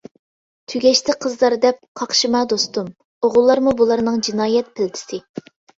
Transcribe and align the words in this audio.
تۈگەشتى 0.71 1.15
قىزلار 1.25 1.55
دەپ 1.67 1.85
قاقشىما 2.01 2.43
دوستۇم، 2.55 2.91
ئوغۇللارمۇ 3.29 3.79
بۇلارنىڭ 3.83 4.23
جىنايەت 4.31 4.77
پىلتىسى. 4.81 5.27